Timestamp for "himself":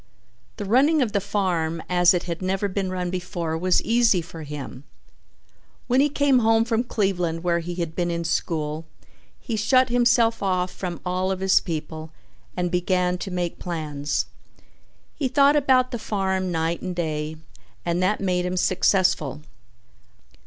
9.89-10.41